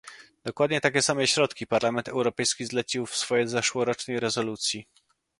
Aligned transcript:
Dokładnie 0.45 0.81
takie 0.81 1.01
same 1.01 1.27
środki 1.27 1.67
Parlament 1.67 2.09
Europejski 2.09 2.65
zalecił 2.65 3.05
w 3.05 3.15
swojej 3.15 3.47
zeszłorocznej 3.47 4.19
rezolucji 4.19 4.85